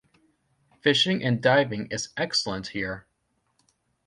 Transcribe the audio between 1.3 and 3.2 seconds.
diving is excellent here.